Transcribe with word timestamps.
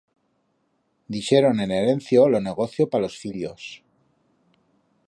Dixeron 1.13 1.55
en 1.63 1.69
herencio 1.77 2.21
lo 2.33 2.39
negocio 2.49 2.83
pa 2.91 3.01
los 3.03 3.15
fillos. 3.21 3.61